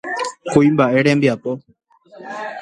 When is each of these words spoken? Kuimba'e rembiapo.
Kuimba'e 0.51 0.97
rembiapo. 1.05 1.51